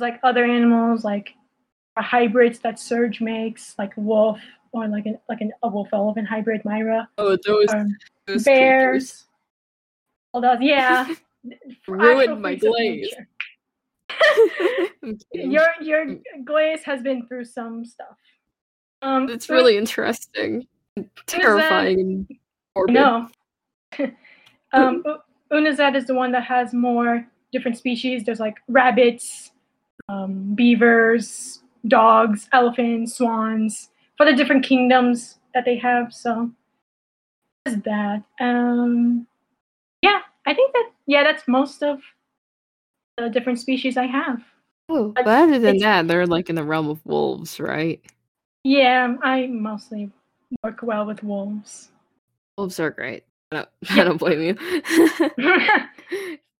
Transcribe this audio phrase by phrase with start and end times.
[0.00, 1.34] like other animals like
[1.96, 4.38] hybrids that Surge makes, like wolf
[4.72, 7.08] or like an like an, a wolf elephant hybrid Myra.
[7.18, 7.96] Oh, those, Um,
[8.26, 9.24] those bears.
[10.32, 11.06] All those, yeah.
[11.88, 13.02] Ruined my glaze.
[13.02, 13.28] nature.
[14.08, 14.90] creatures.
[15.02, 15.50] I'm kidding.
[15.52, 18.16] Your your glaze has been through some stuff.
[19.02, 20.66] Um, It's really interesting,
[21.26, 22.38] terrifying, and
[22.74, 22.94] morbid.
[22.94, 23.28] No.
[24.72, 25.04] um,
[25.50, 25.76] is
[26.06, 28.24] the one that has more different species.
[28.24, 29.52] There's like rabbits,
[30.08, 36.12] um, beavers, dogs, elephants, swans for the different kingdoms that they have.
[36.12, 36.50] So
[37.64, 38.22] that.
[38.40, 39.26] Um,
[40.02, 42.00] yeah, I think that yeah, that's most of
[43.16, 44.42] the different species I have.
[44.88, 48.04] Oh, But but other than that, they're like in the realm of wolves, right?
[48.64, 50.10] Yeah, I mostly
[50.62, 51.90] work well with wolves.
[52.58, 53.24] Wolves are great.
[53.50, 54.56] I don't, I don't blame you.